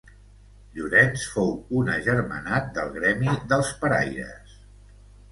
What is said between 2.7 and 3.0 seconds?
del